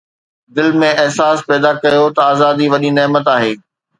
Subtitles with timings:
[0.55, 3.53] دل ۾ احساس پيدا ڪيو ته آزادي وڏي نعمت آهي